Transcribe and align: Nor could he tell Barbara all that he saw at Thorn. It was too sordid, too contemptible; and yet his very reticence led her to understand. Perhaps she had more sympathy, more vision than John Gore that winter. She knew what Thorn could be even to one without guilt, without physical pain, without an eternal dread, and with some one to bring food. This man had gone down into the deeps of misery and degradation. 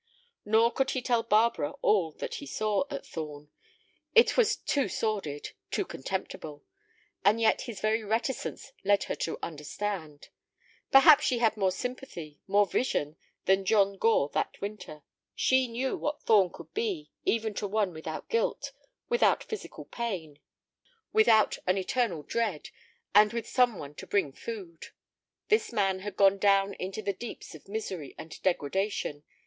Nor 0.45 0.71
could 0.71 0.89
he 0.89 1.01
tell 1.03 1.21
Barbara 1.21 1.73
all 1.83 2.11
that 2.13 2.33
he 2.41 2.47
saw 2.47 2.85
at 2.89 3.05
Thorn. 3.05 3.51
It 4.15 4.35
was 4.35 4.55
too 4.55 4.87
sordid, 4.87 5.49
too 5.69 5.85
contemptible; 5.85 6.63
and 7.23 7.39
yet 7.39 7.61
his 7.61 7.79
very 7.79 8.03
reticence 8.03 8.71
led 8.83 9.03
her 9.03 9.15
to 9.17 9.37
understand. 9.43 10.29
Perhaps 10.91 11.25
she 11.25 11.37
had 11.37 11.55
more 11.55 11.71
sympathy, 11.71 12.39
more 12.47 12.65
vision 12.65 13.15
than 13.45 13.63
John 13.63 13.95
Gore 13.99 14.31
that 14.33 14.59
winter. 14.59 15.03
She 15.35 15.67
knew 15.67 15.95
what 15.95 16.23
Thorn 16.23 16.49
could 16.51 16.73
be 16.73 17.11
even 17.25 17.53
to 17.53 17.67
one 17.67 17.93
without 17.93 18.27
guilt, 18.27 18.71
without 19.07 19.43
physical 19.43 19.85
pain, 19.85 20.39
without 21.13 21.59
an 21.67 21.77
eternal 21.77 22.23
dread, 22.23 22.69
and 23.13 23.31
with 23.33 23.47
some 23.47 23.77
one 23.77 23.93
to 23.93 24.07
bring 24.07 24.31
food. 24.33 24.87
This 25.49 25.71
man 25.71 25.99
had 25.99 26.15
gone 26.15 26.39
down 26.39 26.73
into 26.73 27.03
the 27.03 27.13
deeps 27.13 27.53
of 27.53 27.67
misery 27.67 28.15
and 28.17 28.41
degradation. 28.41 29.21